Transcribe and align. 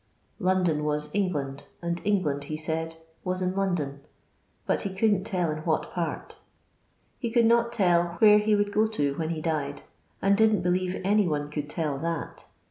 London 0.39 0.83
was 0.83 1.13
England, 1.13 1.67
and 1.79 2.01
England, 2.03 2.45
he 2.45 2.57
said, 2.57 2.95
was 3.23 3.39
in 3.39 3.55
London, 3.55 3.99
but 4.65 4.81
he 4.81 4.89
couldn't 4.89 5.25
tell 5.25 5.51
in 5.51 5.59
what 5.59 5.91
part. 5.91 6.37
He 7.19 7.29
could 7.29 7.45
not 7.45 7.71
tell 7.71 8.15
where 8.17 8.39
he 8.39 8.55
would 8.55 8.71
go 8.71 8.87
to 8.87 9.15
when 9.19 9.29
he 9.29 9.41
died, 9.41 9.83
and 10.19 10.35
didn't 10.35 10.63
believe 10.63 10.99
any 11.03 11.27
one 11.27 11.51
could 11.51 11.69
tell 11.69 11.99
that. 11.99 12.47